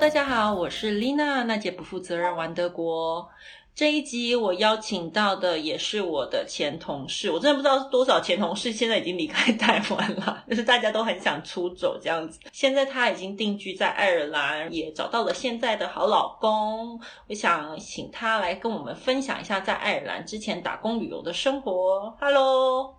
[0.00, 3.28] 大家好，我是丽娜，娜姐不负责任玩德国。
[3.74, 12.40] 这一集我邀请到的也是我的前同事，我真的不知道多少前同事现在已经离开台湾了， 就是大家都很想出走这样子。
[12.50, 16.98] 现在他已经定居在爱尔兰，也找到了现在的好老公。
[17.28, 22.16] 我想请他来跟我们分享一下在爱尔兰之前打工旅游的生活。
[22.18, 22.96] Hello。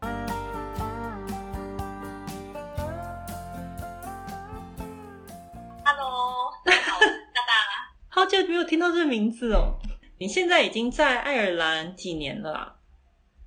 [8.32, 9.74] 久没有听到这个名字哦！
[10.18, 12.78] 你现在已经在爱尔兰几年了？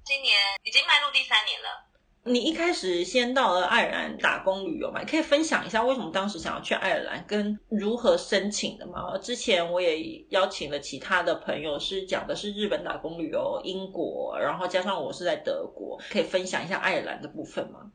[0.05, 1.85] 今年已经迈入第三年了。
[2.27, 5.01] 你一开始先到了爱尔兰打工旅游嘛？
[5.01, 9.17] 你可以分享一下为什么当时想要去爱尔兰，跟如何申请的吗？
[9.19, 17.91] 之前我也邀请了其他的朋友，是讲的是日本打工旅游、英国，然后加上我是在德国，可以分享一下爱尔兰的部分吗？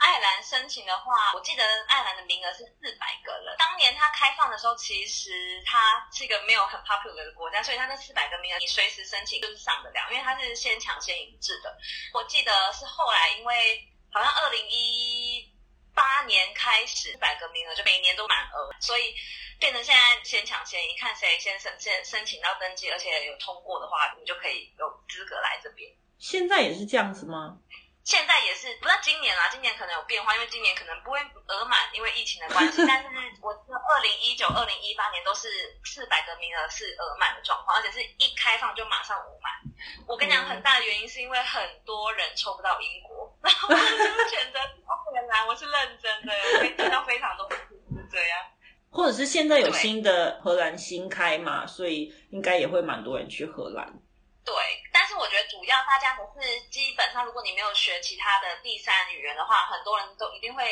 [0.00, 3.54] 爱尔兰申请的话，我记得爱尔兰的名额是四百个人。
[3.58, 11.76] 当年它开放的时候，其实它是一个没有很 popular 的国家，所以它那四百个名额你随时申请就是上得了，因为它是先抢先赢制的。
[12.14, 15.46] 我记得是后来因为好像二零一
[15.94, 19.14] 八年开始，四百个名额就每年都满额，所以
[19.58, 25.92] 变成现在先抢先赢，看谁先申先申请到登记，而且有通过的话，你就可以有资格来这边。
[26.18, 27.58] 现在也是这样子吗？
[28.04, 32.82] 现在也是，不知道今年啦，今年可能有变化，因为今年可能不会额满，因为疫情的关系。
[32.88, 33.08] 但是
[33.42, 35.48] 我二零一九、二零一八年都是
[35.84, 39.52] 四百个名额是额满的状况，而且是一开放就马上额满。
[40.06, 43.76] 我跟你讲，很大的原因是因为很多人抽不到英国， 然后就
[44.28, 47.56] 选择哦，原来我是认真的，我可以听到非常多是
[48.10, 48.38] 这样。
[48.90, 53.86] 或者是现在有新的荷兰新开嘛，所以应该也会蛮多人去荷兰。
[54.44, 54.54] 对，
[54.92, 60.64] 但是我觉得主要大家不是基本上，如果你没有学其他的第三语言的话，很多人都一定会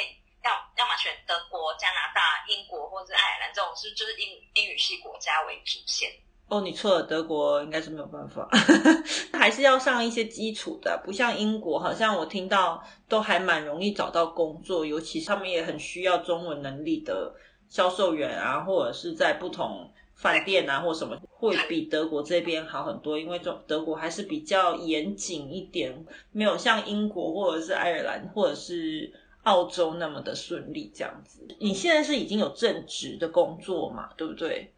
[0.43, 6.11] 要要么选德国、加拿大、英国或者是爱尔兰这种是就是英英语系国家为主线。
[6.49, 8.49] 哦，你错了，德国应该是没有办法，
[9.39, 17.35] 还是要上一些基础的，不像英国，好像我听到都还蛮容易找到工作，尤其是他们也很需要中文能力的
[17.69, 19.93] 销售员啊，或者是在不同。
[20.21, 29.13] 饭店啊，或什么会比德国这边好很多，因为中德国还是比较严谨一点，没有像英国或者是爱尔兰或者是
[29.45, 31.47] 澳洲那么的顺利这样子。
[31.61, 34.75] 你现在是已经有正职的工作嘛，对不对？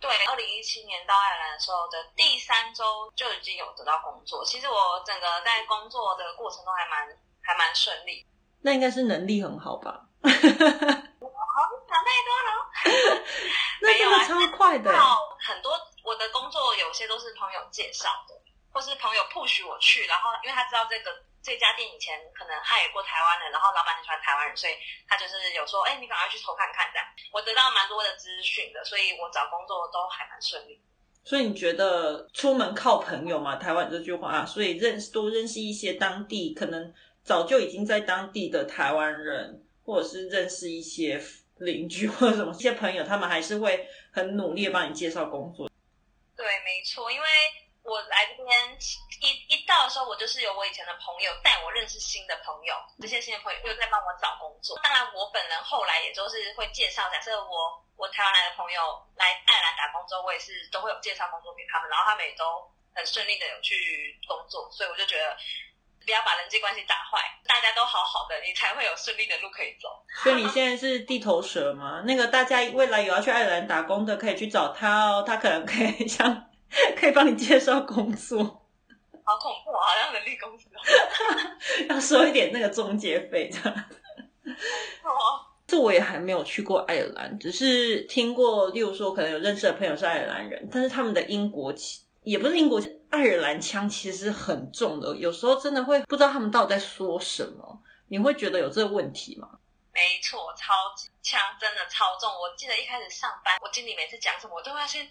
[0.00, 2.82] 对，二零一七年到爱尔兰的时候的第三周
[3.14, 4.44] 就已经有得到工作。
[4.44, 4.74] 其实我
[5.06, 7.06] 整个在工作的过程中还蛮
[7.40, 8.26] 还蛮顺利。
[8.62, 10.06] 那应该是能力很好吧？
[10.22, 10.32] 想
[12.04, 12.50] 太多了，
[13.82, 14.90] 那真的超快的。
[15.40, 15.72] 很多
[16.10, 18.34] 我的工作有些都是朋友介绍的，
[18.74, 24.74] 或是朋友 push 我去，然后因为他知道这个这家店以前可能害过台湾人，然后老板很喜欢台湾人，所以
[25.06, 27.06] 他就是有说，哎，你赶快去投看看这样。
[27.30, 30.82] 我得到蛮多的资讯的，所以我找工作都还蛮顺利。
[31.22, 33.54] 所以你觉得出门靠朋友嘛？
[33.54, 36.92] 台湾这句话，所以认识多认识一些当地可能
[37.22, 41.22] 早就已经在当地的台湾人，或者是认识一些。
[41.60, 45.69] 邻居或者什么一些朋友，他们还是会很努力帮你介绍工作。
[46.40, 47.28] 对，没错，因为
[47.82, 48.48] 我来这边
[49.20, 54.80] 一一到的时候，我就是有我以前的朋友带我认识新的朋友，这些新的朋友又在帮我找工作。
[54.82, 57.10] 当然，我本人后来也都是会介绍。
[57.10, 58.80] 假设我我台湾来的朋友
[59.16, 62.64] 来爱尔兰打工之后，我也是都会有介绍工作给他们，然后他们也都
[62.94, 65.36] 很顺利的有去工作，所以我就觉得。
[66.10, 69.88] 不要把人际关系打坏，大家都好好的，你才会有顺利的路可以走。
[70.24, 72.02] 所以你现在是地头蛇吗？
[72.04, 76.50] 那个大家未来有要去爱尔兰打工的，可以去找他哦，他可能可以像
[76.98, 78.42] 可以帮你介绍工作。
[79.22, 80.68] 好恐怖，好像人力公司，
[81.88, 83.70] 要收一点那个中介费的。
[83.70, 91.72] 哦，这我也还没有去过爱尔兰，只是听过，例如说可能有认识的朋友是爱尔兰人，但是他们的英国
[92.22, 92.80] 也不是英国
[93.10, 97.82] 爱尔兰腔，其实很重的，有时候真的会不知道他们到底在说什么。
[98.08, 99.48] 你会觉得有这个问题吗？
[99.94, 102.30] 没错，超级腔真的超重。
[102.30, 105.06] 我记得一开始上班，我经理每次讲什么，我都要先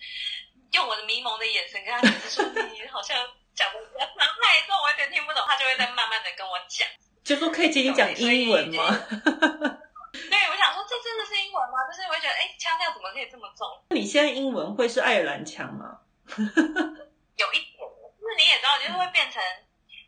[0.72, 3.16] 用我的迷蒙的眼神跟他解释说：“你好像
[3.56, 6.88] 讲的太重，我有点听不懂。”他就会再慢慢的跟我讲，
[7.24, 8.84] 就说可以请你讲英文吗？
[8.90, 11.88] 对，我想说这真的是英文吗？
[11.88, 13.68] 就是我会觉得，哎，腔调怎么可以这么重？
[13.96, 16.00] 你现在英文会是爱尔兰腔吗？
[17.36, 17.80] 有一点，
[18.20, 19.42] 就是你也知道，就是会变成，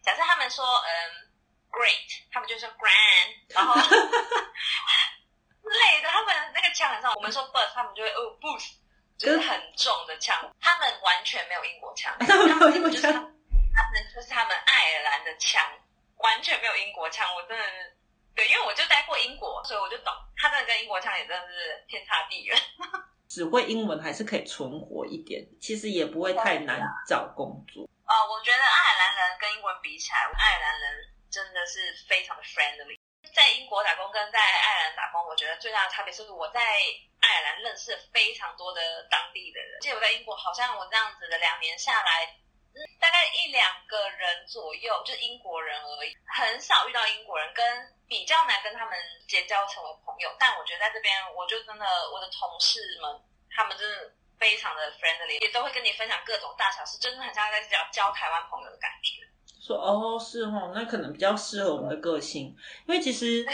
[0.03, 0.89] 假设他们说嗯
[1.71, 3.95] ，great，他们就说 grand，然后之
[5.69, 7.13] 类的，他们那个腔很重。
[7.15, 8.73] 我们说 bus，他们就会哦 boost，
[9.17, 10.53] 就是很重的腔。
[10.59, 15.63] 他们完全没有英国腔， 他们没有英国腔，他们就是他们爱尔兰的腔，
[16.17, 17.33] 完全没有英国腔。
[17.35, 17.63] 我真的
[18.35, 22.57] 对，因为我就待过英国，所以我就懂，他真的跟英国腔也真的是天差地远。
[23.31, 27.87] 只会英文还是可以存活一点，其实也不会太难找工作。
[28.03, 30.83] 呃，我觉得爱尔兰人跟英文比起来，爱尔兰人
[31.31, 31.79] 真的是
[32.11, 32.99] 非常的 friendly。
[33.31, 39.79] 在英国打工跟在爱尔兰打工，我觉得最大的差别是我在爱尔兰认识非常多的当地的人。
[39.79, 42.35] 即我在英国，好像我这样子的两年下来，
[42.99, 47.61] 大概一两个人左右，就是英国人而已，很少遇到英国人，跟
[48.07, 48.95] 比较难跟他们
[49.27, 50.29] 结交成为朋友。
[50.39, 53.09] 但我觉得在这边，我就真的我的同事们，
[53.49, 59.21] 他们真的非常的 friendly，也都会跟你分享各种大小事，真的很像在交交台湾朋友的感觉。
[59.61, 62.47] 说哦是哦，那可能比较适合我们的个性，
[62.87, 63.45] 因为其实，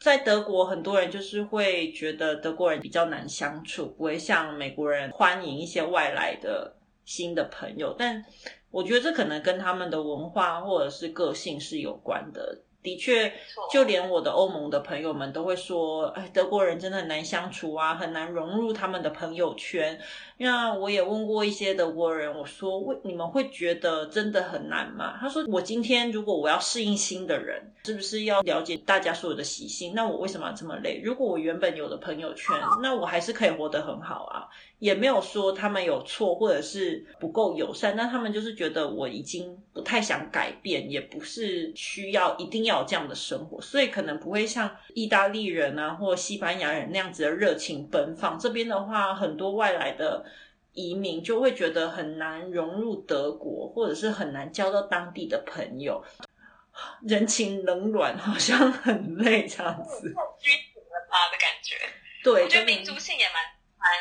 [0.00, 7.94] 在德国很多人就是会觉得德国人比较难相处，不会像美国人欢迎一些外来的新的朋友。
[7.98, 8.24] 但
[8.70, 12.62] 我觉得这可能跟他们的文化或者是个性是有关的。
[12.82, 13.32] 的确，
[13.70, 20.00] 就连我的欧盟的朋友们都会说：“哎，德国人真的很难相处啊，很难融入他们的朋友圈。”
[20.38, 29.94] 那我也问过一些德国人，我说：“为你们会觉得真的很难吗？”他说：“我今天如果我要适应新的人，是不是要了解大家所有的习性？
[29.94, 31.00] 那我为什么要这么累？
[31.04, 34.48] 如果我原本有的朋友圈，那我还是可以活得很好啊，
[34.80, 37.94] 也没有说他们有错或者是不够友善。
[37.96, 48.38] 但他们就是觉得我已经不太想改变，也不是需要一定要有这样的生活，所以可能不会像意大利人啊或西班牙人那样子的热情奔放。
[48.38, 50.24] 这边的话，很多外来的。”
[50.74, 56.02] 移民就会觉得很难融入德国，或者是很难交到当地的朋友，
[57.02, 60.08] 人情冷暖好像很累这样子。
[60.40, 61.76] 拘谨了吧的感觉。
[62.24, 63.34] 对，我觉得民族性也蛮
[63.76, 63.92] 蛮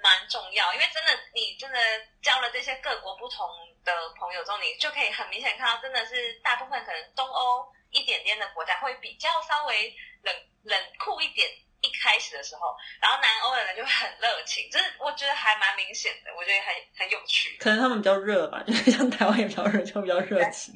[0.00, 1.76] 蛮重要，因为真的你真的
[2.22, 3.44] 交了这些各国不同
[3.84, 3.90] 的
[4.20, 11.48] 朋友之后，你就可以很明显看到，真的是大部分可能东欧一点点的国家会比较稍微冷冷酷一点。
[11.80, 17.56] 一开始的时候，然后南欧的人就会很热情，就是我觉得还蛮明显的，我觉得很很有趣。
[17.60, 20.74] 可能他们比较热吧， 就是像台湾也比较热，就比较热情。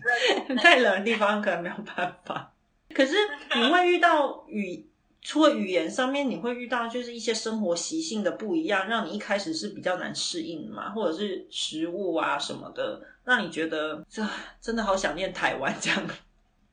[0.59, 2.55] 太冷的地方可能没有办法。
[2.95, 3.17] 可是
[3.57, 4.89] 你会遇到语，
[5.21, 14.25] 除了语言上面，你会遇到就是一些生活习性的不一样，让你一开始是比较难适应嘛，或者是食物啊什么的，让你觉得这
[14.61, 16.09] 真的好想念台湾这样。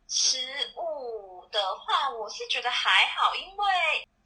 [0.09, 0.37] 食
[0.75, 3.65] 物的话，我是觉得还好，因为。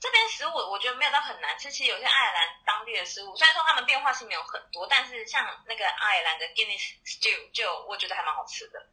[0.04, 8.86] 这边食物我觉得没有到很难吃，其实有些爱尔兰当地的食物，虽然说他们变化性没有很多，但是像那个爱尔兰的 Guinness Stew 就我觉得还蛮好吃的。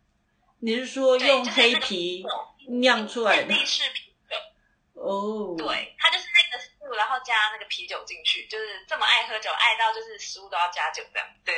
[0.61, 2.25] 你是说用黑皮
[2.69, 3.53] 酿出来的？
[4.95, 5.57] 哦。
[5.59, 6.65] 对，它就是那个
[6.95, 11.29] 然后加那个啤酒进去，就是这么爱喝酒，爱到就是食物都要加酒这样。
[11.45, 11.55] 对，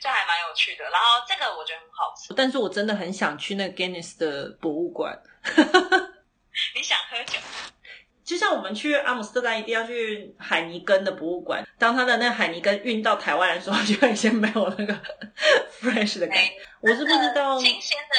[0.00, 0.84] 就还蛮有趣的。
[0.90, 2.34] 然后这个我觉得很好吃。
[2.34, 5.18] 但是我真的很想去那个 Guinness 的博物馆。
[6.74, 7.38] 你想喝酒？
[8.22, 14.94] 就像我们去阿姆斯特丹一定要去海尼根的博物馆，当他的那海尼根运到台湾的时候，就已经没有那个
[15.82, 16.52] fresh 的感觉。
[16.80, 18.16] 我是不知道，新鲜的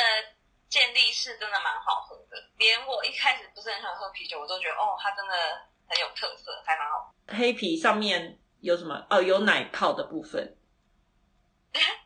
[0.67, 5.33] 健力士真的蛮好喝的，连我一开始不是很想喝啤酒，我都觉得哦，它真的
[5.91, 7.13] 很有特色，还蛮好。
[7.27, 9.05] 黑皮上面有什么？
[9.09, 10.57] 哦，有奶泡的部分。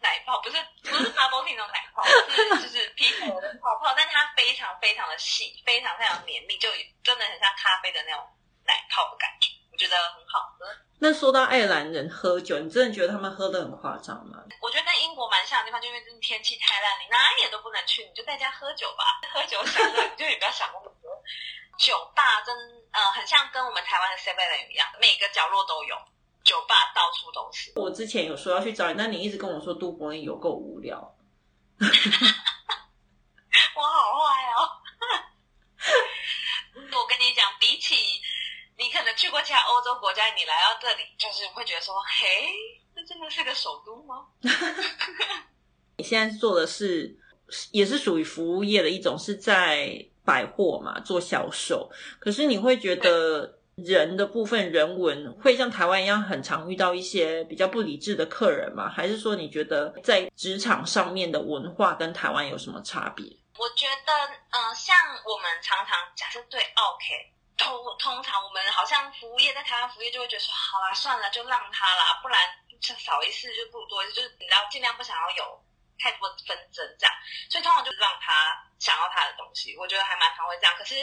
[0.01, 6.70] 奶泡不是不是 bubble tea 那种奶泡，是 就是啤酒的泡泡，但它非常非常的细，非常非常绵密，就
[7.04, 8.25] 真的很像咖啡的那种
[8.65, 10.65] 奶泡的感觉，我觉得很好喝。
[11.00, 14.44] 那说到爱尔兰人喝酒，你真的觉得他们喝的很夸张吗？
[14.62, 19.04] 我觉得跟英国蛮像的地方，就因为真天气太烂，你哪里都不能去，你就在家喝酒吧。
[19.34, 21.12] 喝酒想乐，你就也不要想那么多。
[21.77, 22.55] 酒吧跟
[22.91, 25.96] 呃很像跟我们台湾的 Seven 一样，每个角落都有。
[26.44, 27.74] 酒吧到处都是。
[27.75, 31.15] 我之前有说要去找你，但你一直跟我说都柏林有够无聊。
[33.75, 34.70] 我好坏哦！
[36.94, 37.96] 我跟你讲，比起
[38.77, 42.48] 你可能去过其他欧洲国家，你来到这里就是会觉得说，嘿，
[42.96, 44.27] 这真的是个首都吗？
[45.98, 47.17] 你现在做的是
[47.72, 51.89] 也是属于服务业的一种，是在百货嘛做销售，
[52.20, 53.60] 可是你会觉得。
[53.75, 58.88] 人的部分人文会像台湾一样很常遇到一些比较不理智的客人吗？
[58.88, 63.25] 还是说你觉得在职场上面的文化跟台湾有什么差别？
[63.60, 64.13] 我觉得，
[64.55, 64.96] 嗯，像
[65.27, 72.39] 我们常常假设对 OK，通通常我们好像服务业在台湾服务业就会觉得说，好啦，算了，就让他啦，不然
[72.79, 75.44] 少一次就不多一次，就是你知道尽量不想要有
[76.00, 77.16] 太多纷争这样，
[77.50, 79.75] 所以通常就是让他想要他的东西。
[79.78, 80.96] 我觉得还蛮常会这样，可是。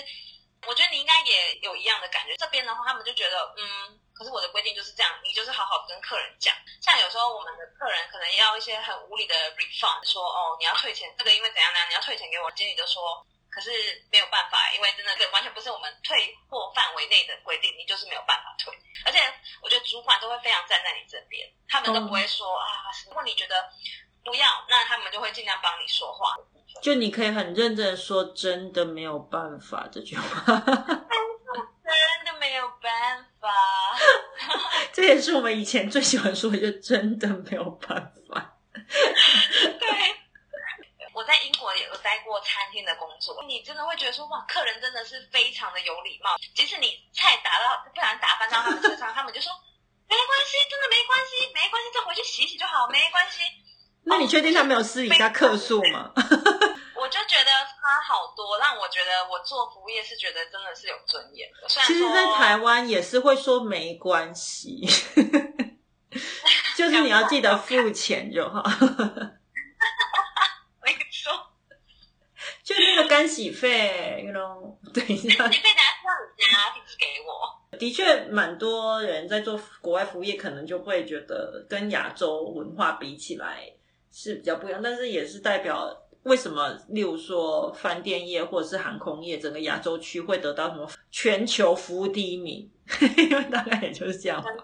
[0.64, 2.36] 我觉得你应该也有一样的感觉。
[2.36, 6.54] 这边的话，他们就觉得，嗯，可是我的规定就是这样，你就是好好跟客人讲。
[6.80, 12.48] 像有时候我们的客人可能要一些很无理的 refund，说哦，你要退钱，这个因为怎样怎样，你要退钱给我。
[12.52, 13.70] 经理就说，可是
[14.12, 18.72] 没有办法，因为真的这完全不是我们退货范围内的规定，你就是没有办法退。
[19.04, 19.18] 而且
[19.62, 23.68] 我觉得主管都会非常站在你这边，他们都不会说啊，如果你觉得
[24.24, 26.36] 不要，那他们就会尽量帮你说话。
[26.80, 30.44] 就你可以很认真的说，真的没有办法这句话。
[31.84, 33.48] 真的没有办法，
[34.92, 38.56] 这也是我们以前最喜欢说的，就真的没有办法。
[38.72, 39.88] 对，
[41.12, 49.52] 我在英国也有待过餐厅的工作，你真的会觉得说，哇，客人真的是非常的有礼貌，即使你菜打到不然打翻到他们身上，他们就说
[50.08, 53.42] 没关系，真的没关系，没关系，再回去洗洗就好，没关系。
[54.04, 56.12] 那你确定他没有私底下客诉吗？
[56.94, 61.68] 我就觉得差好多，让我觉得我做服务业是觉得真的是有尊严的。
[61.68, 64.86] 虽然其实，在台湾也是会说没关系，
[66.76, 68.62] 就是你要记得付钱就好。
[70.84, 71.32] 没错，
[72.62, 77.78] 就那个干洗费，you know，等一下，干洗费等下家地址给我。
[77.78, 83.66] 的确，蛮多人在做国外服务业，可能就会觉得跟亚洲文化比起来
[84.12, 85.98] 是比较不一样，但是也是代表。
[86.24, 86.78] 为什么？
[86.90, 92.70] 例如说，饭店业或者是航空业，整个亚洲区会得到什么全球服务第一名？
[93.18, 94.40] 因为大概也就是这样。
[94.40, 94.62] 真的，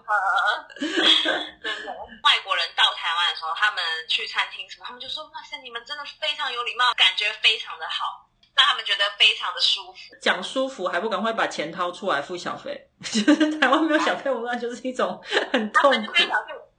[0.79, 1.91] 真的。
[2.23, 12.89] 外国人到台湾的时候，他们去餐厅什么，他们就说：“哇塞，你们真的非常有礼貌，感觉非常的好，让他们觉得非常的舒服。”讲舒服，还不赶快把钱掏出来付小费？
[13.03, 16.13] 就是台湾没有小费文化，就是一种很痛苦。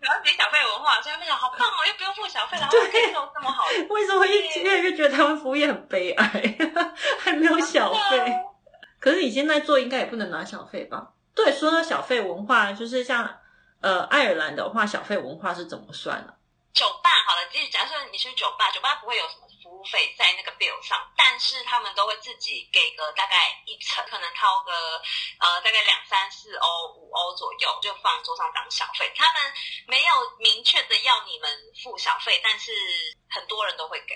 [0.00, 3.64] 然后给小费文化，所以他们讲好棒哦，又不用付小费，然后感受这么好。
[3.90, 6.56] 为什么越越来越觉得台湾服务业很悲哀，
[7.20, 8.34] 还没有小费？
[8.98, 11.10] 可是你现在做应该也不能拿小费吧？
[11.34, 13.38] 对，说到小费文化，就是像
[13.80, 16.32] 呃爱尔兰的话，小费文化是怎么算呢？
[16.72, 19.49] 酒吧好了，就是假设你去酒吧，酒吧不会有什么。
[19.70, 24.72] 服务费在那个 bill 上，但是他们都会自己给个大概一成，可能掏个
[25.38, 29.06] 呃大概两三四欧、五欧左右，就放桌上当小费。
[29.14, 29.38] 他们
[29.86, 31.48] 没有明确的要你们
[31.80, 32.72] 付小费，但是
[33.30, 34.14] 很多人都会给。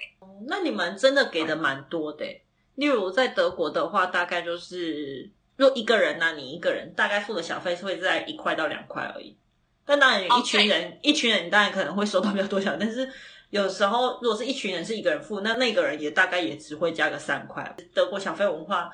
[0.48, 2.26] 那你们真的给的蛮多的。
[2.74, 9.38] 例如在德国的话，大概就是若一个人呢，你一个人大概付的小费会在一块到两块而已。
[9.86, 13.08] 但当然，一群人一群人当然可能会收到比较多小，但是。
[13.50, 17.76] 有时候，如果是一群人是一个人付，那那个人也大概也只会加个三块。
[17.94, 18.90] 德国小费文化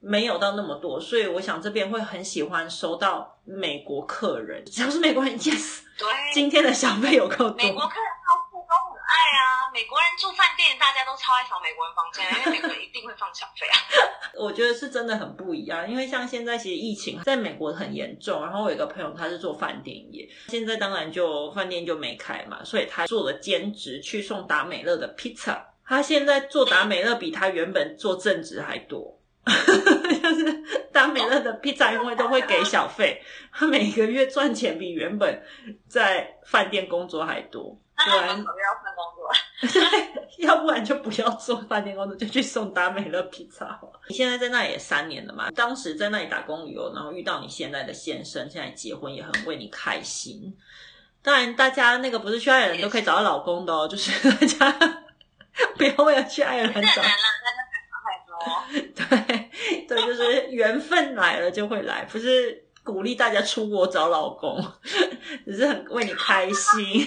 [0.00, 7.90] 没有到那么多，所以我想这边会很喜欢收到美国客人，只要是美国人，yes，对，今天的小费有够多。
[9.08, 13.76] 爱啊，美国人住饭店，大家都超爱扫美国人房间， 因为美国人一定会放小费啊。
[14.38, 25.64] 我觉得是真的很不一样，因为像现在其实疫情在美国很严重，然后我有一个朋友他是做饭店业，现在当然就饭店就没开嘛，所以他做了兼职去送达美乐的披萨。
[25.86, 29.18] 他现在做达美乐比他原本做正职还多，
[31.28, 35.42] 乐的披萨 因为都会给小费，他每个月赚钱比原本
[35.88, 37.78] 在饭店工作还多。
[38.00, 38.44] 不然要换
[38.94, 39.28] 工作，
[40.38, 43.76] 要不然就不要做饭店工作，就去送达美乐披萨。
[44.08, 45.50] 你现在在那里也三年了嘛？
[45.50, 50.56] 当时在那里打工旅游，然后遇到你现在的先生，现在结婚也很为你开心。
[51.22, 55.02] 当然，大家那个不是去爱尔兰都可以找到老公的哦，就是 大家
[55.76, 57.02] 不要为了去爱尔兰找。
[57.02, 59.26] 难了，大家想太多。
[59.26, 59.47] 对
[59.88, 62.64] 对，就是缘分来了就会来，不是。
[62.84, 64.58] 鼓励大家出国找老公，
[65.44, 67.06] 只是很为你开心。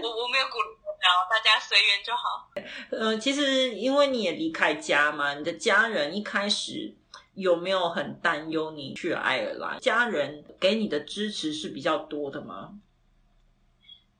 [0.00, 0.68] 我我我没有鼓励
[1.28, 2.48] 大家随缘就好。
[2.88, 6.94] 呃，其实因为你也离开家嘛，你的家人一开始
[7.34, 9.78] 有没有很担忧你去爱尔兰？
[9.80, 12.70] 家人给你的支持是比较多的吗？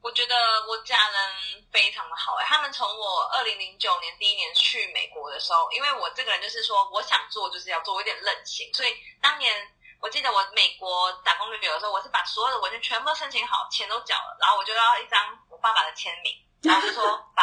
[0.05, 0.37] 我觉得
[0.69, 9.51] 我家人非常的好哎，他们从我二零零九年第一年去美国的时候，因为我这个人就是说我想做就是要做，有点任性，所以当年
[10.01, 15.19] 我记得我美国打工旅游的时候，我是把所有的文件全部都申请好，钱都缴了，然后我就要一张
[15.49, 17.03] 我爸爸的签名，然后就说
[17.35, 17.43] 把，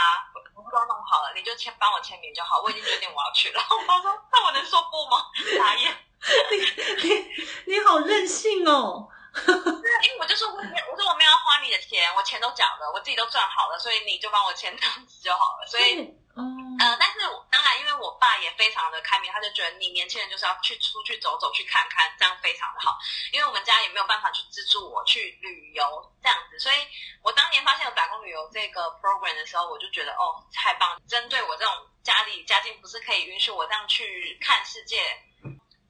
[0.53, 3.55] 我都弄好了，你就签帮我签名就好，我已经决定我要去了。
[3.59, 5.25] 然后我爸说那我能说不吗？
[5.57, 5.97] 傻眼，
[6.51, 9.09] 你你你好任性哦。
[9.31, 15.65] 因 为我就说，我没我说我没有要花你的钱，我钱都缴了，我自己都赚好了，所以你就帮我签单子就好了。
[15.67, 15.95] 所以，
[16.35, 17.19] 嗯， 呃，但是
[17.49, 22.97] 当然，因为我爸也非常的开明，他就觉得你年轻人就是要去出去走走，去看看，这样非常的好。
[23.31, 25.83] 因为我们家也没有办法去资助我去旅游
[26.21, 26.75] 这样子，所以
[27.23, 31.01] 我当年发现有打工旅游这个 program 的时候，我就觉得哦，太棒！
[31.07, 31.73] 针对我这种
[32.03, 35.01] 家里家境不是可以允许我这样去看世界。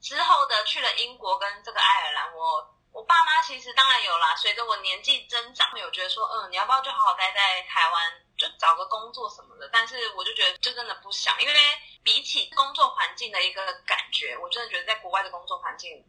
[0.00, 2.71] 之后的去了英国跟这个爱尔兰，我。
[2.92, 9.68] 我爸妈其实当然有啦，随着我年纪增长，有觉得说，嗯，你要不要就好好待在台湾，就找个工作什么的。
[9.72, 11.54] 但是我就觉得，就真的不想，因为
[12.02, 16.04] 比起工作环境的一个感觉，我真的觉得在国外的工作环境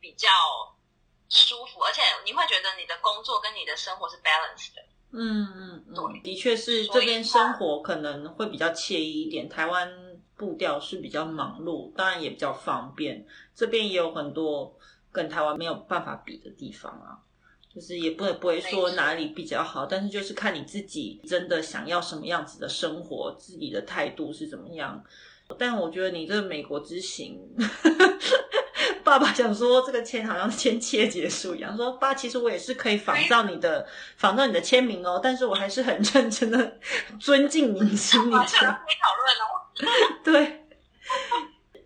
[0.00, 0.28] 比较
[1.28, 4.82] 舒服，而且你会觉得你的工作跟你的生活是 balance 的。
[5.12, 9.46] 嗯嗯嗯，对的确是这边生活可能会比较惬意一点。
[9.46, 9.92] 台湾
[10.38, 13.26] 步调是比较忙碌，当然也比较方便。
[13.54, 14.74] 这边也有很多
[15.12, 17.20] 跟台湾没有办法比的地方啊，
[17.72, 25.04] 就是也不不会说哪里比较好，但是就是看你自己真的想要什么样子的生活，自己的态度是怎么样。
[25.58, 27.38] 但我觉得你这个美国之行，
[29.04, 36.78] 爸爸想说这个签好像签切结束一样，说爸，其实我也是可以仿照你的仿照你的签名哦，但是我还是很认真的
[37.20, 38.72] 尊敬你心里 好像的。
[38.72, 39.52] 可以讨论哦。
[40.24, 40.64] 对，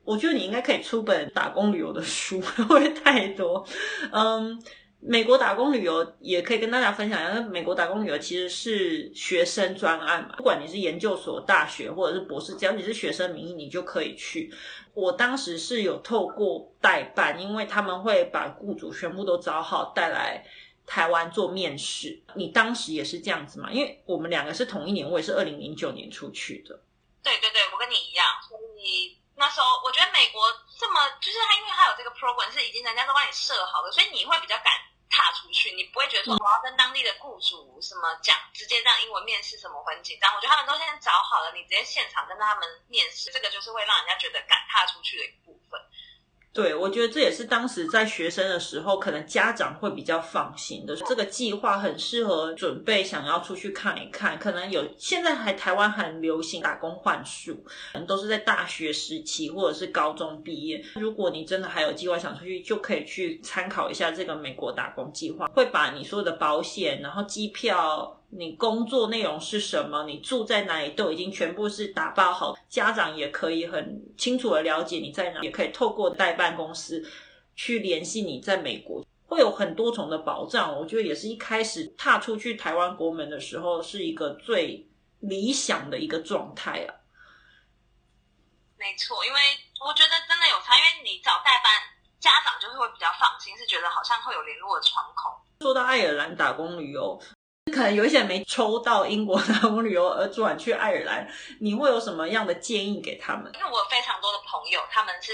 [0.07, 3.67] 我觉得你应该可以出本打工旅游的书， 会太多？
[4.13, 4.63] 嗯，
[5.01, 7.41] 美国打工旅游也可以跟大家分享一下。
[7.43, 14.51] 美国打工旅游其实是学生专案嘛，不管你是研究所、大学或者是博士，只要你是学生名义，你就可以去。
[14.95, 20.43] 我当时是有透过代办，因为他们会把雇主全部都找好带来。
[20.89, 23.73] 台湾做面试，你当时也是这样子嘛？
[23.73, 26.79] 因为我们两个是同一年，我也是二零零九年出去的。
[27.25, 30.43] 对对对，我跟你一样，所以那时候我觉得美国
[30.81, 34.73] 这么，就是它因为它有这个 program 是已经人家都帮你设好了，所以你会比较敢
[35.11, 40.35] 踏出去，你不会觉得说我要跟当地的雇主什么讲，直接让英文面试什么很紧张。
[40.35, 45.81] 我觉得他们都先找好了，你直接现场跟他们面试，这个就是会让人家觉得敢踏出去的一部分。
[46.57, 50.97] 对，我觉得这也是当时在学生的时候，可能家长会比较放心的。
[50.97, 57.55] 这个计划很适合准备想要出去看一看，可能有现在还台湾很流行打工换宿，
[57.93, 60.83] 可能都是在大学时期或者是高中毕业。
[60.95, 68.19] 如果你真的还有计划想出去，就可以去参考一下这个美国打工计划，会把你所有的保险，然后机票。
[68.39, 70.05] 你工作内容是什么？
[70.05, 77.03] 你住在哪里都已经全部是打包好，家长也可以很清楚的了解你在哪，也可以透过代办公司
[77.55, 80.79] 去联系你在美国，会有很多重的保障。
[80.79, 84.87] 我觉得也是一开始踏出去台湾国门的时候，是一个最
[85.21, 86.93] 理想的一个状态啊。
[88.77, 89.41] 没错，因为
[89.81, 91.73] 我觉得真的有差，因为你找代办，
[92.21, 95.41] 家长就是会比较放心，是觉得好像会有联络的窗口。
[95.63, 97.19] 说到爱尔兰打工旅游，
[97.77, 101.29] 可能有一些人没抽到英国打工旅游而转去爱尔兰，
[101.61, 103.53] 你会有什么样的建议给他们？
[103.53, 105.31] 因为我有非常多的朋友，他们是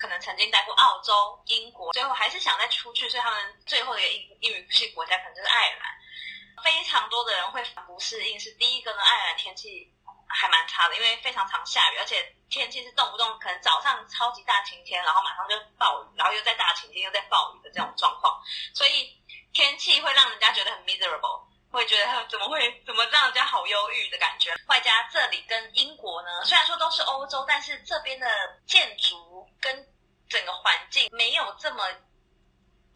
[0.00, 1.12] 可能曾经待过澳洲、
[1.48, 6.64] 英国，最后还是想再出去，所以他们最后的一个英英语系国家可能就是爱尔兰。
[6.64, 9.92] 非常多的人会不适应，是第一个呢，爱尔兰天气
[10.26, 18.40] 还蛮差的，因为非常常下雨，而且天气是动不动可能早上超级大晴天，然后马上就暴雨，然后又在大晴天又在暴雨的这种状况，
[18.72, 19.12] 所以
[19.52, 21.44] 天气会让人家觉得很 miserable。
[21.70, 24.54] 会觉得怎么会怎么让人家好忧郁的感觉？
[24.66, 28.26] 外加这里跟英国呢，虽然说都是欧洲，但是这边的
[28.66, 29.86] 建筑跟
[30.28, 31.84] 整个环境没有这么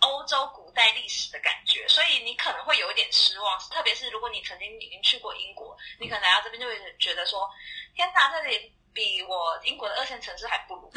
[0.01, 3.59] 欧洲古代历史的感觉，所以你可能会有一点失望。
[3.71, 7.51] 特别是如果你曾经已经去过英国，你可能来到这边就会觉得说：
[7.95, 10.91] 天哪，这里比我英国的二线城市还不如。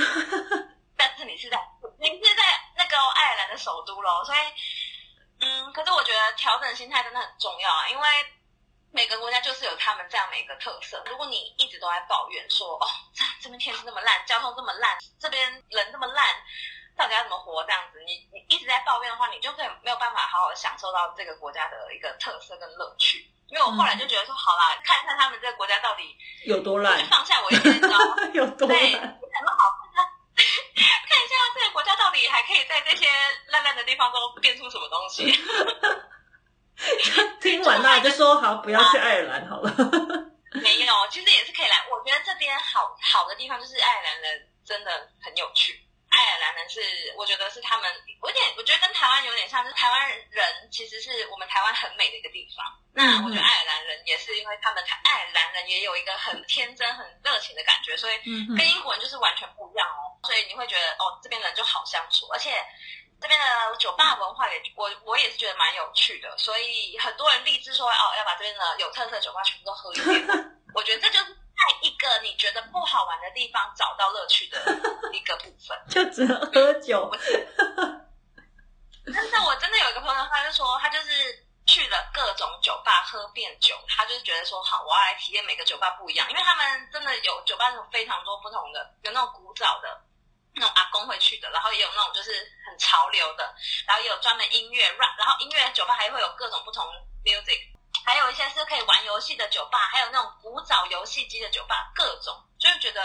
[0.95, 1.59] 但是你是在
[1.99, 2.43] 你是在
[2.77, 4.37] 那个爱尔兰的首都咯，所以。
[5.43, 8.07] 嗯，可是我觉得调整心态真的很重要啊，因为
[8.91, 11.03] 每个国家就是有他们这样的一个特色。
[11.07, 16.25] 如果你一直都在抱怨说，哦，这这边天气那么烂，交通这么烂，这边人这么烂，
[16.95, 17.63] 到底要怎么活？
[17.65, 23.29] 这样子，你你一直在抱怨的话，你就可以没有办法好好的享受到这个国家的一个特色跟乐趣。
[23.49, 28.15] 因为我后来就觉得说，好啦，看看他们这个国家到底有多烂，放下我一点，你知道吗？
[28.33, 29.69] 有多烂，对，很好
[31.53, 33.07] 这个国家到底还可以在这些
[33.47, 35.31] 烂烂的地方都变出什么东西。
[37.39, 39.71] 听完那就说好，不要去爱尔兰好了。
[40.53, 41.83] 没有，其实也是可以来。
[41.89, 45.79] 我觉得这边好好的地方就是爱尔兰人真的很有趣。
[46.13, 46.79] 爱尔兰人是，
[47.17, 52.63] 我觉得是他们，我有点，我觉得跟台湾有点像，就是台湾人其实是我们台湾很美的一个地方。
[52.93, 58.17] 那我觉得爱尔兰人也是，因为他们爱尔兰人也有一个很天真、很热情的感觉，所以
[58.55, 60.13] 跟英国人就是完全不一样哦。
[60.27, 62.63] 所以你会觉得哦，这边人就好相处，而且
[63.19, 66.37] 这边的酒吧文化也，我我也是觉得蛮有趣的。
[66.37, 70.27] 所以很多人立志说哦，要把这边的有特色酒吧全部都喝一遍。
[70.75, 71.42] 我觉得这就是。
[71.55, 74.59] 在一个你觉得不好玩的地方找到乐趣的
[75.13, 77.11] 一个部分， 就只能喝酒。
[79.05, 90.01] 但是，我真的有一个朋友，他就说，他就是去了各种酒吧喝遍酒，他就是觉得说，好，我要来体验每个酒吧不一样，因为他们真的有酒吧有非常多不同的，有那种古早的，
[90.55, 92.31] 那种阿公会去的，然后也有那种就是
[92.65, 93.43] 很潮流的，
[93.85, 96.85] 然后也有专门音乐 rap，然后音乐酒吧还会有各种不同
[97.23, 97.72] music。
[98.05, 103.01] 还有一些是可以玩游戏的酒吧，还有那种古早游戏机的酒吧，各种，就是觉得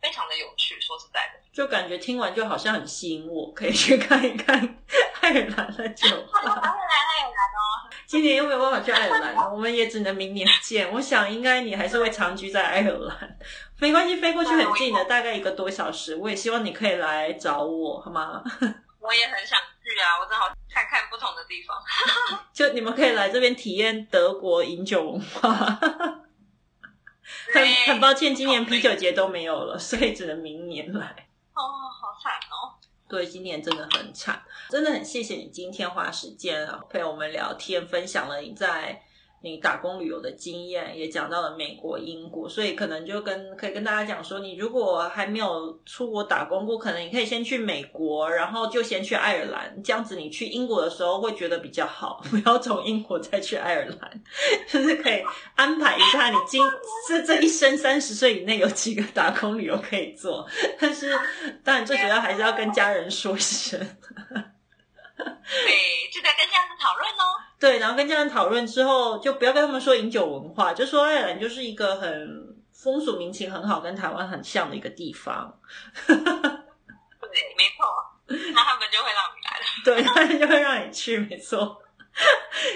[0.00, 0.80] 非常的有趣。
[0.80, 4.56] 说实在的，就感觉听完就好像很吸引我，可以去看一看
[5.20, 6.40] 爱尔兰的酒吧。
[6.42, 10.90] 爱尔兰，爱尔兰哦，今年又没有办法去爱尔兰了， 我们也只能明年见。
[10.92, 13.38] 我想应该你还是会长居在爱尔兰，
[13.78, 16.16] 没关系，飞过去很近的， 大概一个多小时。
[16.16, 18.42] 我也希望你可以来找我，好吗？
[19.00, 19.64] 我也很想去
[20.00, 21.76] 啊，我正好看看不同的地方。
[22.52, 25.46] 就你们可以来这边体验德国饮酒文化。
[27.52, 31.28] 很很抱歉，今年啤酒节都没有了，所以只能明年来。
[31.54, 32.74] 哦，好惨哦。
[33.08, 39.02] 对，今年真的很惨，真的很谢谢你今天花时间啊陪我们聊天，分享了你在。
[39.42, 54.22] 你打工旅游的经验也讲到了美国、英国，所以可能就跟可以跟大家讲说，你如果还没有出国打工过，可能你可以先去美国，然后就先去爱尔兰，这样子你去英国的时候会觉得比较好， 不要从英国再去爱尔兰，
[54.68, 55.22] 就是可以
[55.54, 56.62] 安排一下你今
[57.08, 60.46] 这这一生三十岁以内有几个打工旅游可以做，
[60.78, 61.18] 但是
[61.64, 63.80] 当然最主要还是要跟家人说一声。
[65.66, 67.24] 对，就在跟家人讨论哦。
[67.58, 75.58] 对，然后跟家人讨论之后，就不要跟他们说饮酒文化，就说爱尔兰就是一个很风俗民情很好，跟台湾很像的一个地方。
[76.06, 77.86] 对，没错，
[78.26, 79.64] 那他们就会让你来了。
[79.84, 81.82] 对，他们就会让你去，没错。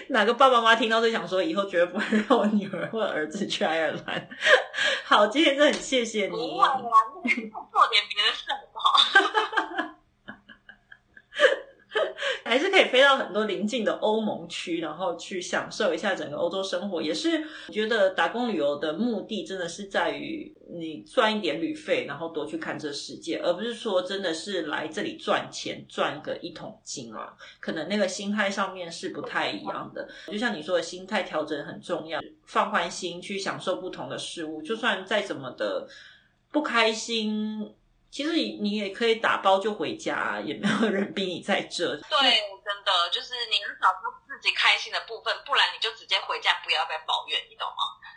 [0.09, 4.29] 哪个爸爸妈妈听到就想说，以后绝对不会让我女儿或者儿子去爱尔兰。
[5.05, 6.31] 好，今天真的很谢谢你。
[6.31, 6.79] 不会啦，
[7.73, 9.95] 做点别的事好不好？
[12.45, 17.01] 还是可以飞到很多邻近的欧盟区，然后去享受一下整个欧洲生活。
[17.01, 27.35] 也是觉得打工旅游的目的，真的是在于你赚一点旅费，然后多去看这世界，而不是说真的是来这里赚钱赚个一桶金啊。
[27.61, 30.09] 可能那个心态上面是不太一样的。
[30.27, 35.87] 就像你说的心态调整很重要，放宽心去享受不同的事物，就算再怎么的
[36.51, 37.75] 不开心。
[38.14, 41.96] 其实你你也可以打包就回家，也没有人逼你在这。
[41.96, 42.20] 对，
[42.64, 47.74] 真的就是你要找出自己开心的部分，不然你就直接回家，不要再抱怨，你懂吗？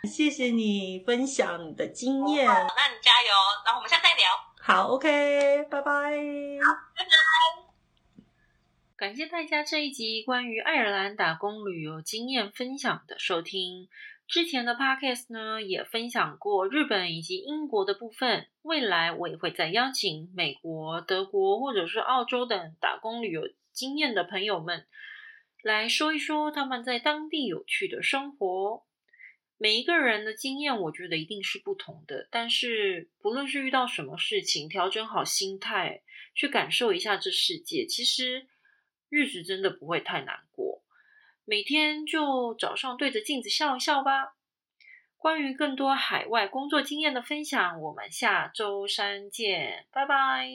[0.08, 3.28] 谢谢你分享你的经验，那你加油，
[3.64, 4.28] 然后我们下次再聊。
[4.60, 5.90] 好，OK，拜拜。
[5.90, 7.10] 好，拜拜。
[8.96, 13.88] 感谢大家这一集关于爱尔兰打工旅游经验分享的收听。
[14.28, 18.46] 之前的 podcast 呢，也分享过日本以及英国的部分。
[18.60, 24.86] 未来我也会再邀请美国、德国或者是澳洲等打工旅游经验的朋友们，
[25.62, 28.84] 来说一说他们在当地有趣的生活。
[29.56, 32.28] 每一个人的经验，我觉得一定是不同的。
[32.30, 36.02] 但是不论是遇到什么事情，调整好心态，
[36.34, 38.46] 去感受一下这世界，其实
[39.08, 40.67] 日子真的不会太难过。
[41.48, 44.34] 每天就早上对着镜子笑一笑吧。
[45.16, 50.46] 关于更多海外工作经验的分享，我们下周三见，拜拜。